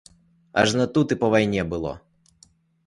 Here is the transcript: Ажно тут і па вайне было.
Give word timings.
Ажно 0.61 0.87
тут 0.95 1.15
і 1.15 1.19
па 1.21 1.31
вайне 1.37 1.67
было. 1.77 1.95